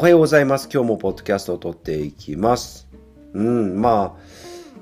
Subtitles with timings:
[0.00, 0.66] おはようございます。
[0.72, 2.88] 今日もポッドキャストを撮っていきます。
[3.34, 4.20] うん、まあ、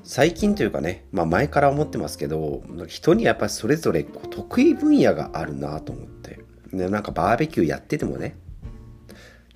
[0.01, 6.39] 最近というかね、まあ前から思ってますけど、人にやっぱりそれぞれ得意分野があるなと思って。
[6.71, 8.37] で、なんかバーベキューやっててもね、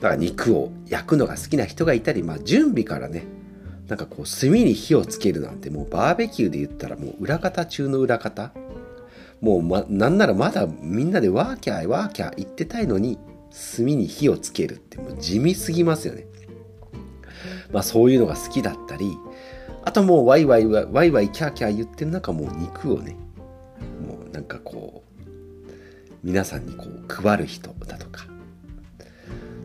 [0.02, 3.24] だから肉を焼くのが好きな人がいたり、まあ準備からね、
[3.88, 8.52] なんかこう炭に火をつけるなんてもうバーベキューで言ったらもう裏方中の裏方。
[9.40, 13.18] もう、ま、なんならまだみんなでワーキャーワーキャー言ってたいのに、
[13.76, 16.26] 炭に火をつけるってもう地味すぎますよね。
[17.72, 19.18] まあそういうのが好きだったり、
[19.84, 23.16] あともうワイワイワイワイキャーキャー言ってる中もう肉をね、
[24.08, 25.24] もうなんかこう、
[26.24, 28.34] 皆さんにこう配る人だとか。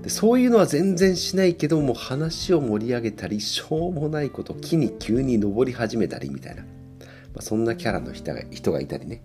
[0.02, 6.68] でそういうのは全然しないけども話を盛り上げたりしょうもないこと木に急に登り始めたりみたいな、ま
[7.38, 9.22] あ、そんなキャラの人が人がいたりね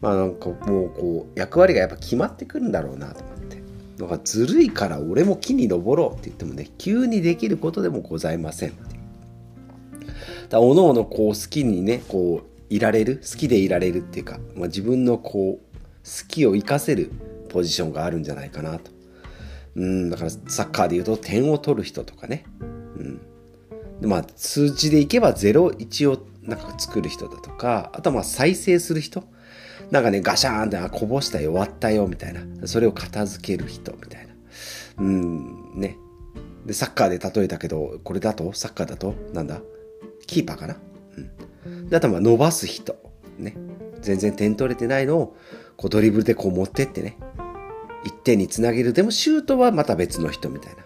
[0.00, 3.35] まあなんかもうこう役割がやっぱ決まってくるんだろうなと思
[3.96, 8.72] ってだからずるいから俺も木に登ろうって言ってもね急にできることでもございません
[10.48, 15.66] だおのおのこう好きにねこういられる好きでいられるっていうか、まあ、自分のこう
[16.04, 17.10] 好きを生かせる
[17.48, 18.90] ポジションがあるんじゃないかなと。
[19.76, 22.44] うんだからサッカーでいうと点を取る人とかね。
[22.60, 22.64] う
[23.02, 23.20] ん。
[24.00, 29.24] でまあ数値でいけば01をなんか作る人だとかあとはまあ再生する人
[29.90, 34.34] なんかねガシャーンってあこぼしたよ終わったよみたいなそれを片付ける人みたいな
[34.98, 35.96] うんね
[36.64, 38.52] でサッカーで例えたけどこれだと？
[38.52, 39.14] サッカーだと？
[39.32, 39.60] なんだ？
[40.26, 40.76] キーパーかな？
[41.64, 41.88] うん。
[41.88, 42.96] で、あとは伸ばす人。
[43.38, 43.56] ね。
[44.00, 45.36] 全然点取れてないのを、
[45.76, 47.18] こうドリブルでこう持ってってね。
[48.04, 48.92] 1点につなげる。
[48.92, 50.82] でもシュートはまた別の人みたいな。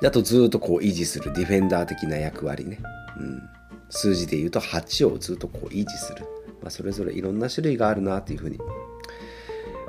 [0.00, 2.80] で、あとずっとこう維持するディフェンダー的な役割ね。
[3.18, 3.42] うん。
[3.88, 6.24] 数字で言うと8をずっとこう維持する。
[6.62, 8.58] まあ、それぞれいろんな種類があるなっていうふうに、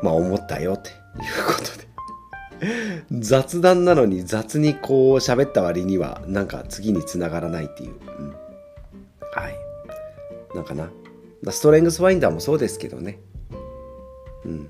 [0.04, 0.96] まあ思ったよっていう
[1.48, 1.88] ことで。
[3.12, 7.94] 雑談なのに雑にこう喋った割にはなんか次につながらないっていう。
[8.20, 8.30] うん、
[9.32, 9.56] はい。
[10.56, 10.90] なんかな。
[11.52, 13.20] ストレングスファインダーもそうですけどね。
[14.46, 14.68] うん。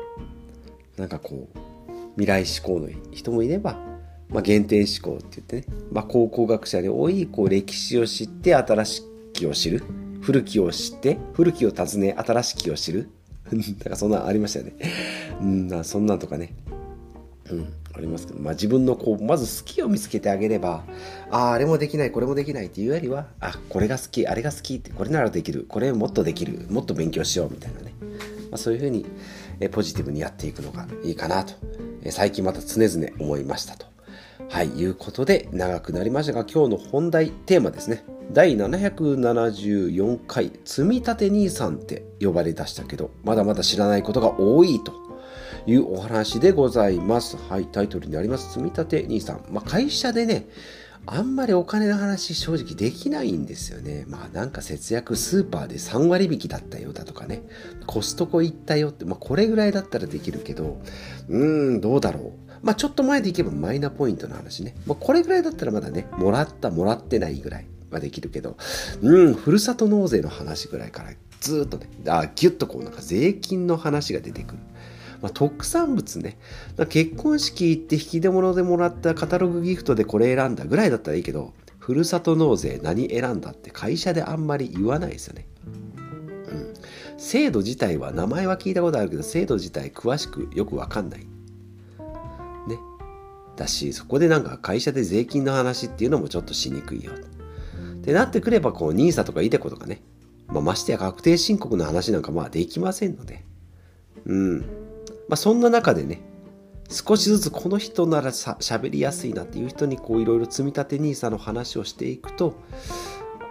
[0.97, 1.59] なんかこう、
[2.15, 3.77] 未来志向の人もいれば、
[4.29, 9.83] まあ、原点思考って言ってね、まあ、考古学者に多いこう歴史を知って新しきを知る。
[10.21, 13.09] 古きを知って、古きを訪ね新しきを知る。
[13.51, 14.73] なんかそんなんありましたよね。
[15.41, 16.53] うん、そんなんとかね。
[17.49, 20.83] うん、ありますけど、まあ、自分のこうまず好きを見つけてあげれば
[21.31, 27.93] あああれもできないこれもできないっていうよりはあこれが好きあれが好きってこれならできるこれもっとできるもっと勉強しようみたいなね、
[28.51, 29.05] まあ、そういうふうに
[29.59, 31.53] えポジティブにやっていくのがいいかなと
[32.09, 33.96] 最近また常々思いましたと。
[34.49, 44.93] はい、いうことで長くなりましたが今日の本題テーマですね第774回積立 NISA って呼ばれ出したけどまだまだ知らないことが多いと
[45.65, 47.35] いうお話でございます。
[47.49, 49.51] はい、タイトルにあります、積立 NISA。
[49.51, 50.47] まあ、会社でね、
[51.05, 54.05] あんまりお金の話正直できないんですよね。
[54.07, 57.43] まあなんか節約スーパーで3割引きだったよだとかね。
[57.85, 60.81] コストコ行ったよって、まあこれぐらいだったらできるけど、
[61.29, 62.46] うーん、どうだろう。
[62.61, 64.75] まあちょっと前でいけばマイナポイントの話ね。
[64.85, 68.57] まあこれぐらいだったらまだね、もらった、もらってないぐらいはできるけど、
[69.01, 74.59] うん、ふるさと納税の話ぐらいからずっとね、あギュッとこうなんか税金の話が出てくる。
[75.21, 76.37] まあ、特産物ね。
[76.89, 85.47] 結婚式行って引き出物でもらったカタログギフトでこれ選んだぐらいだったらいいけど、ふるさと納税何選んだって会社であんまり言わないですよね。
[85.65, 86.73] うん。
[87.17, 91.25] 制度自体は名前は聞いたことあるけど、制度自体詳しくよくわかんない。
[93.57, 97.11] だし、そこでなんか会社で税金の話っていうのもちょっとしにくいよ。
[97.11, 97.15] っ
[98.01, 100.01] てなってくれば、こう、NISA とか iDeCo とかね。
[100.47, 103.43] まあ、ましてや確定申告の話なんかまあできませんので。
[104.25, 104.59] うん。
[104.59, 104.65] ま
[105.31, 106.21] あ、そんな中でね、
[106.89, 112.55] 少しずつこの人ならさ喋りやすいなっていう人にこういろいろ積み立て NISA の話をしていくと、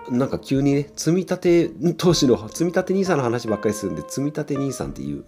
[0.08, 5.24] なんか急にね、積み立て投資の積み立て NISA の話ばっかりするんで、積み立て NISA っていう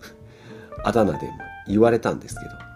[0.84, 1.32] あだ名でも
[1.66, 2.67] 言われたんですけど、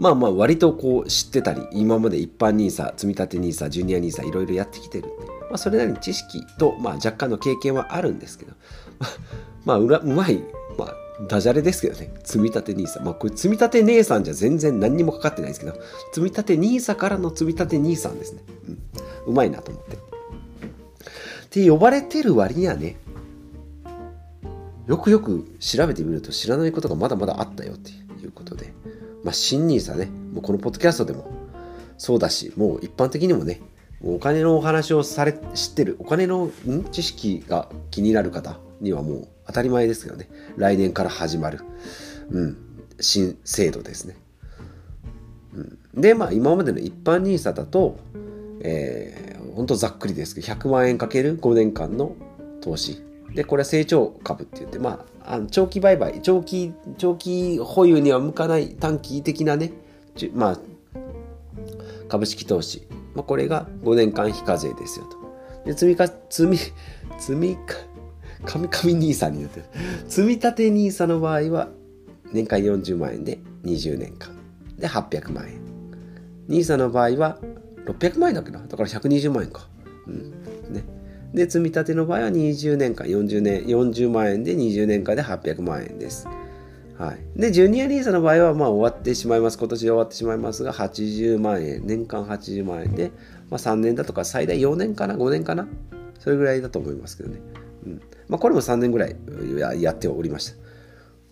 [0.00, 8.52] まあまあ割とこう知ってたり、今まで一般 NISA、積立 NISA、ジュニア NISA いろいろやってきてるんで、まあそれなりに知識と、まあ若干の経験はあるんですけど、
[9.66, 10.42] まあうらうまい、
[10.78, 10.94] まあ
[11.28, 12.14] ダジャレですけどね。
[12.24, 13.02] 積立 NISA。
[13.02, 15.74] まあこれ積立姉さんじゃ全然何にもかかってないですけど、
[16.14, 18.42] 積立 NISA からの積立て NISA ですね。
[18.68, 18.78] うん。
[19.26, 19.96] うまいなと思って。
[19.96, 19.98] っ
[21.50, 22.96] て呼ばれてる割にはね、
[24.86, 28.72] よくよく調べてみると知らないことがまだまだあったよっていうことで、
[29.24, 31.30] まあ新 NISA ね、もうこのポッドキャストでも。
[31.98, 33.60] そうだし、もう一般的にもね、
[34.02, 36.50] お金のお話をされ、知ってる、お金の
[36.90, 40.28] 知識が気になる方にはもう当たり前ですけどね。
[40.56, 41.60] 来年から始まる、
[42.30, 42.56] うん、
[43.00, 44.16] 新制度ですね。
[45.54, 46.00] うん。
[46.00, 47.98] でまあ今までの一般 NISA だと、
[48.62, 52.16] えー、ほんとざっくりですけど100万円かける5年間の
[52.62, 53.02] 投資。
[53.34, 59.72] でこれは成長株って言ってまああの長期売買長期長期保有には向かない短期的なね
[60.34, 60.58] まあ
[62.08, 65.16] 株式投資、まあ、これが5年間非課税ですよと。
[65.64, 66.58] で積みか積み
[67.18, 67.76] 積みか
[68.44, 69.66] 神々 NISA になってる。
[70.08, 71.68] 積み立て NISA の場合は
[72.32, 74.36] 年間40万円で20年間。
[74.78, 75.60] で800万円。
[76.48, 77.38] NISA の場合は
[77.86, 78.60] 600万円だっけな。
[78.60, 79.68] だから120万円か。
[80.06, 80.30] うん。
[80.72, 80.82] ね。
[81.34, 86.26] で積み立ての場合は20年間40年40万円で20年間で800万円です。
[86.98, 89.58] はい、でジュニア NISA の場合はまあ終わってしまいます。
[89.58, 93.10] 今年で終わってしまいますが80万円年間80万円で、
[93.48, 95.66] まあ、3年だとか最大4年かな5年かな
[96.18, 97.40] それぐらいだと思いますけどね、
[97.86, 98.02] うん。
[98.28, 99.16] まあ、これも3年ぐらい
[99.80, 100.60] やっておりました。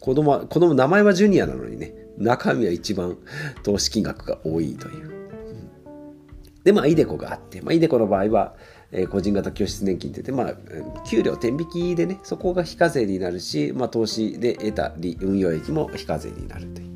[0.00, 3.18] 子供は子供名前はジュニアなのにね中身は一番
[3.62, 8.54] 投資金額が多いという、うん、でまあイデコがあって、まあ、イデコの場合は
[8.90, 16.88] えー、個人型拠出年金って言って、まあ、給料天引きでね、そこが非課税になるし、まあ、投資で得た利運用益も非課税になるという。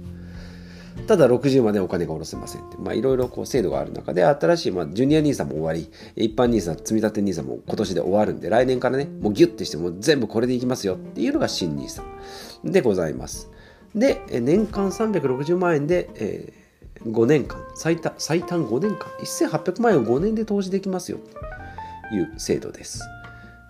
[1.06, 12.02] ただ60までお金が下ろせませんって、まあ、いろいろこう制度がある中で、新しい、まあ、ジュニア NISA も終わり、一般 NISA、積立 NISA も今年で終わるんで、来年からね、もうギュッてして、も全部これでいきますよっていうのが新 NISA
[12.64, 13.50] でございます。
[13.94, 21.18] で、年間360万円で、えー、5年間、最、最短5年間、1800万円を5年で投資できますよ。
[22.12, 23.02] いう制度です。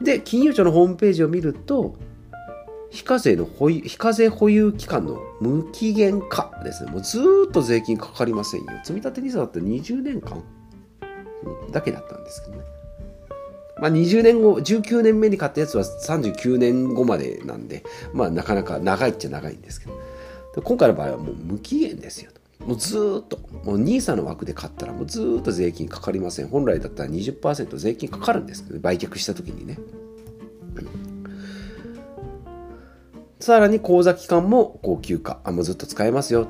[0.01, 1.97] で、金融庁のホームページを見ると、
[2.91, 6.91] 非課税の保有、非課税保有期間の無期限化ですね。
[6.91, 8.67] もうずっと税金かかりませんよ。
[8.85, 10.43] 積立 NISA だって20年間
[11.71, 12.65] だけだったんですけどね。
[13.81, 19.93] まあ、20年後、19年目に買ったやつは39年後までなんで、まあ、なかなか長いっちゃ長いんですけど。
[20.63, 22.42] 今回の場合はもう無期限ですよと。
[22.67, 26.49] もうずっと、もう NISA の枠で買ったらもうずっと税金かかりません。
[26.49, 29.79] 本来だったら20%税金かかるんですけど、売却した時にね。
[33.41, 35.41] さらに口座期間も高級化。
[35.43, 36.47] あ、もうずっと使えますよ。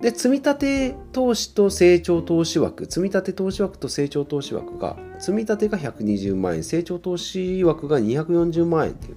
[0.00, 9.16] で、積立投資と成長投資枠、積立投資枠と成長投資枠が、積立が120万円、成長投資枠が240万円っていう。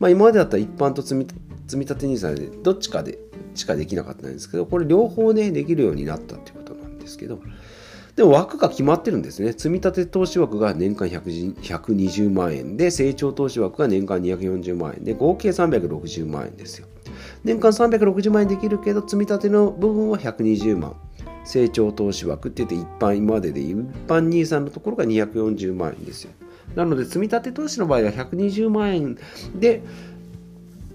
[0.00, 1.26] まあ今までだったら一般と積み
[1.68, 3.18] 積立 NISA でどっちかで
[3.56, 7.40] しかできなかったんですけど、これ両方ね、できるようになったっていうことなんですけど、
[8.14, 9.52] でも枠が決まってるんですね。
[9.52, 16.86] 積立投資枠が年間120万円で、成長投資枠が年間240万円で、合計360万円ですよ。
[17.44, 20.96] 年間360万円できるけど、積立の部分は120万。
[21.46, 23.76] 成長投資枠って言って一般今までで一
[24.08, 26.32] 般 NISA のところが240万円ですよ。
[26.74, 29.18] なので積立投資の場合は120万円
[29.54, 29.82] で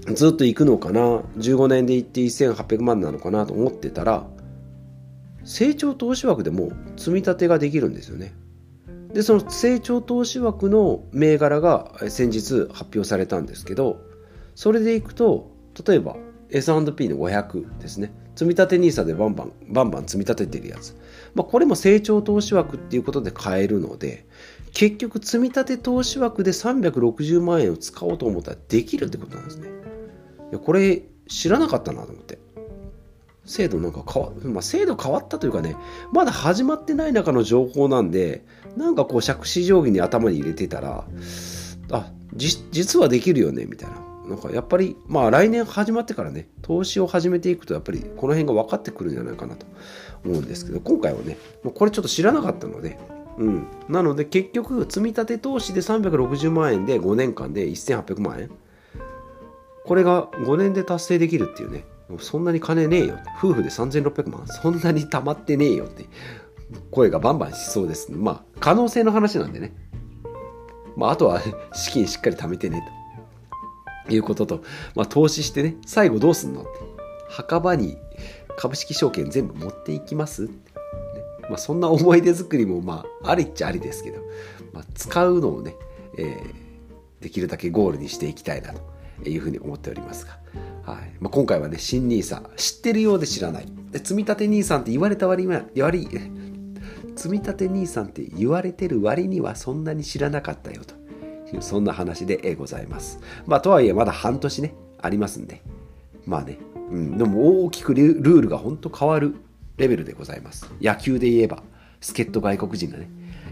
[0.08, 1.00] ずっと行くのかな
[1.38, 3.46] ？15年で行って1800万なのかな？
[3.46, 4.26] と思ってたら
[5.44, 8.34] 成長投資枠でも積み立てができるんですよね。
[9.14, 14.00] でその成長投資枠の銘柄が先日発表されたんですけど
[14.56, 15.52] それでいくと
[15.86, 16.16] 例えば
[16.50, 18.14] S&P の500ですね。
[18.36, 20.96] 積立 NISA でバンバンバンバン積み立ててるやつ、
[21.36, 24.26] まあ、これも成長投資枠っていうことで買えるので
[24.74, 29.70] 結局積み立て投資枠で360万円を使おうと思ったらできるってことなんですね。
[30.52, 32.40] やこれ知らなかったなと思って。
[33.44, 35.76] 制度なんか変わ、まあ、制度変わったというかね
[36.14, 38.46] まだ始まってない中の情報なんで
[38.78, 41.06] なんかこう借子定規に頭に入れてたら
[41.92, 44.12] あ実はできるよねみたいな。
[44.28, 49.66] なんかやっぱりまあ来年始まってからね投資を始めていくとやっぱりこの辺が分かってくるんじゃないかなと
[50.24, 52.98] 思うんですけど今回はねもうこれちょっと知らなかったので
[53.38, 58.52] うん、なので結局積立投資で360万円で5年間で1800万円
[59.86, 61.84] これが5年で達成できるっていうね。
[62.20, 63.20] そんなに金ねえよ。
[63.38, 64.46] 夫婦で3600万。
[64.48, 66.06] そんなに貯まってねえよって。
[66.90, 68.12] 声がバンバンしそうです。
[68.12, 69.74] まあ可能性の話なんでね。
[70.96, 71.42] まああとは
[71.74, 72.86] 資金しっかり貯めてね
[74.08, 74.14] と。
[74.14, 74.64] いうことと、
[74.96, 75.78] まあ、投資してね。
[75.86, 76.70] 最後どうすんのって。
[77.30, 77.98] 墓場に
[78.58, 80.50] 株式証券全部持っていきます
[81.50, 84.22] まあ、そんな思い出作りもまあありっちゃありですけど、
[84.72, 85.76] まあ、使うのをね、
[86.18, 88.82] えー、できるだけゴールにしていきたいなと。
[89.30, 90.38] いうふうに思っておりますが、
[90.84, 93.66] はいまあ、今回はね、新 NISA、知ってるようで知らない。
[93.92, 96.08] で積立 NISA って言われた割には、割
[97.16, 100.96] 積立 NISA って言われてる割にはそんなに知らなかったよと
[101.56, 103.20] いう、そんな話でございます。
[103.46, 105.62] まあ、とはいえ、まだ半年ね、ありますんで、
[106.26, 106.58] まあね、
[106.92, 109.36] うん、でも大きくルールが本当変わる
[109.78, 110.72] レベルでございます。
[110.82, 111.64] 野球で言えば、
[112.00, 113.10] 助っ人外国人がね、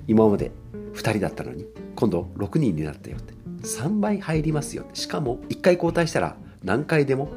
[0.07, 0.51] 今まで
[0.93, 1.65] 2人だったのに、
[1.95, 3.33] 今度6人になったよって。
[3.63, 7.29] 3倍入りますよしかも1回交代したら何回でも。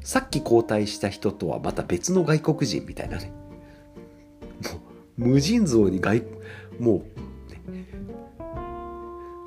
[0.00, 3.32] さっき交代した人とはまた別の外国人みたいなね。
[4.62, 4.80] も
[5.26, 6.22] う無尽蔵に外
[6.78, 7.04] も
[7.48, 7.88] う、ね、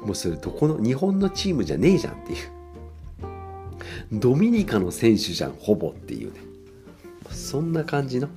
[0.02, 2.38] もうそれどこの日本のチームじゃねえじゃんっていう。
[4.12, 6.40] ドミニカの選手じゃんほぼっていうね。
[7.32, 8.28] そんな感じの、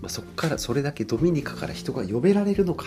[0.00, 2.86] まあ、そこからそれだけドミニカから人が呼べられるのか。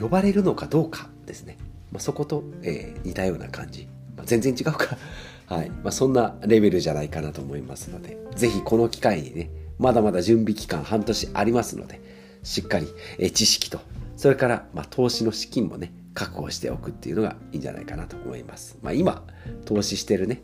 [0.00, 1.58] 呼ばれるのかどうかですね、
[1.92, 4.96] まあ、そこと、えー、似たような感じ、まあ、全然違うか。
[5.46, 5.70] はい。
[5.70, 12.00] まあ、そんなレベルじゃないかなと思いますので是非この機会にねまだまだ準備期間半年ありますので
[12.44, 12.86] しっかり、
[13.18, 13.80] えー、知識と
[14.16, 19.24] それから、ま、投資の資金もね確保しておくっていうのがいいんじゃないかなと思います、ま、今
[19.64, 20.42] 投資してるね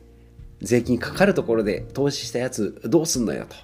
[0.60, 3.56] 税金かかるところで投資したやつどうすんのよと。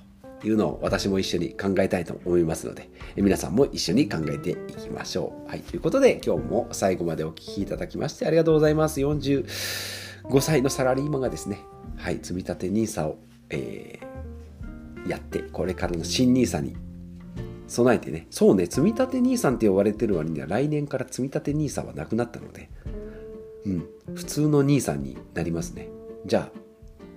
[0.45, 5.49] いうのを私も一緒に考えたいと思いますので、皆さんも一緒に考えていきましょう。
[5.49, 9.01] はい、ということで今日も最後までお聴きいただきましてありがとうございます。
[9.01, 9.45] 45
[10.41, 11.61] 歳のサラリーマンがですね、
[11.97, 13.19] はい、積立 NISA を、
[13.51, 16.77] えー、やって、これからの新 NISA に
[17.69, 22.69] 備えてね、そうね、積立 NISA って呼ばれてる割には来年から積立 NISA はなくなったので、
[23.65, 25.89] うん、普通の NISA になりますね。
[26.27, 26.51] じゃ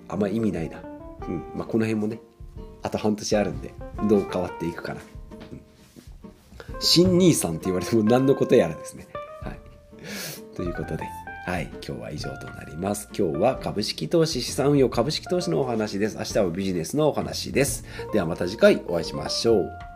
[0.08, 0.82] あ、あんま意味ないな。
[1.28, 2.20] うん、まあ、この辺もね、
[2.86, 3.74] あと半年あるんで
[4.08, 5.02] どう変わっていくかな、
[5.52, 9.08] うん、新兄さんって言われても何のことやらですね
[9.42, 9.60] はい
[10.56, 11.04] ということで
[11.48, 13.08] はい、今日は以上となります。
[13.16, 16.18] 今日は株式投資、資産運用、株式投資のお話です。
[16.18, 17.86] 明日はビジネスのお話です。
[18.14, 19.95] ではまた次回お会いしましょう。